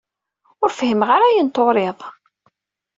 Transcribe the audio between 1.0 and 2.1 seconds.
ara ayen d-turiḍ.